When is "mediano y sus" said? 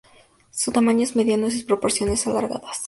1.15-1.63